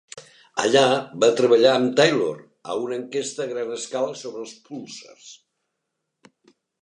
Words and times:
Allà 0.61 0.81
va 1.23 1.27
treballar 1.39 1.73
amb 1.81 1.91
Taylor 1.99 2.39
a 2.71 2.77
una 2.85 2.97
enquesta 3.01 3.45
a 3.45 3.49
gran 3.53 3.75
escala 3.77 4.17
sobre 4.23 4.43
els 4.47 4.55
púlsars. 4.71 5.29